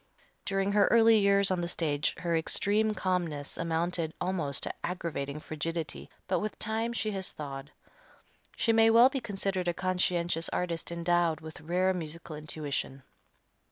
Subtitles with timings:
[0.45, 6.09] During her early years on the stage her extreme calmness amounted almost to aggravating frigidity,
[6.27, 7.69] but with time she has thawed.
[8.55, 13.03] She may well be considered a conscientious artist endowed with rare musical intuition.